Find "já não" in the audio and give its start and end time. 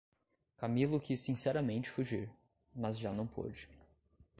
2.97-3.27